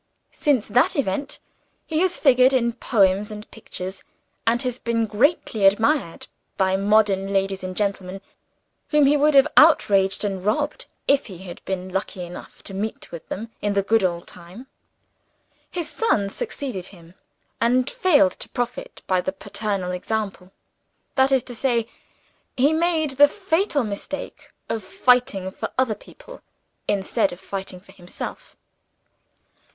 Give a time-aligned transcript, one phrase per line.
[0.33, 1.37] Since that event,
[1.85, 4.03] he has figured in poems and pictures;
[4.47, 6.25] and has been greatly admired
[6.57, 8.19] by modern ladies and gentlemen,
[8.89, 13.11] whom he would have outraged and robbed if he had been lucky enough to meet
[13.11, 14.65] with them in the good old times.
[15.69, 17.13] His son succeeded him,
[17.61, 20.51] and failed to profit by the paternal example:
[21.13, 21.87] that is to say,
[22.57, 26.41] he made the fatal mistake of fighting for other people
[26.87, 28.55] instead of fighting for himself.